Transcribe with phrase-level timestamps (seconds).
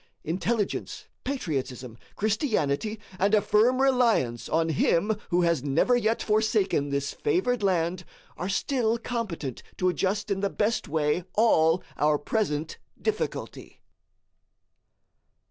[0.23, 7.13] Intelligence, patriotism, Christianity, and a firm reliance on him who has never yet forsaken this
[7.13, 8.03] favored land,
[8.35, 13.83] are still competent to adjust in the best way all our present difficulty.